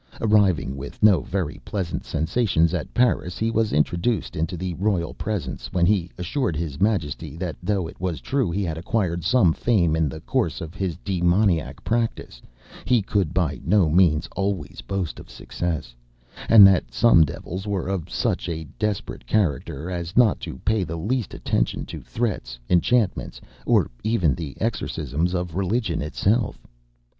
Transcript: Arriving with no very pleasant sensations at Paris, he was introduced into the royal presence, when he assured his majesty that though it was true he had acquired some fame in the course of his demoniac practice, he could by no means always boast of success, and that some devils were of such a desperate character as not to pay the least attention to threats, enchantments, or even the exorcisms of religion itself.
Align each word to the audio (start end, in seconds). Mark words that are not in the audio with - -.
Arriving 0.19 0.75
with 0.77 1.03
no 1.03 1.21
very 1.21 1.61
pleasant 1.63 2.03
sensations 2.03 2.73
at 2.73 2.91
Paris, 2.91 3.37
he 3.37 3.51
was 3.51 3.71
introduced 3.71 4.35
into 4.35 4.57
the 4.57 4.73
royal 4.73 5.13
presence, 5.13 5.71
when 5.71 5.85
he 5.85 6.09
assured 6.17 6.55
his 6.55 6.81
majesty 6.81 7.35
that 7.37 7.55
though 7.61 7.87
it 7.87 8.01
was 8.01 8.19
true 8.19 8.49
he 8.49 8.63
had 8.63 8.79
acquired 8.79 9.23
some 9.23 9.53
fame 9.53 9.95
in 9.95 10.09
the 10.09 10.19
course 10.19 10.59
of 10.59 10.73
his 10.73 10.97
demoniac 11.05 11.83
practice, 11.83 12.41
he 12.83 13.03
could 13.03 13.31
by 13.31 13.61
no 13.63 13.89
means 13.91 14.27
always 14.35 14.81
boast 14.87 15.19
of 15.19 15.29
success, 15.29 15.93
and 16.49 16.65
that 16.65 16.91
some 16.91 17.23
devils 17.23 17.67
were 17.67 17.87
of 17.87 18.09
such 18.09 18.49
a 18.49 18.63
desperate 18.79 19.27
character 19.27 19.91
as 19.91 20.17
not 20.17 20.39
to 20.39 20.57
pay 20.65 20.83
the 20.83 20.97
least 20.97 21.31
attention 21.35 21.85
to 21.85 22.01
threats, 22.01 22.57
enchantments, 22.71 23.39
or 23.67 23.87
even 24.03 24.33
the 24.33 24.59
exorcisms 24.59 25.35
of 25.35 25.53
religion 25.53 26.01
itself. 26.01 26.59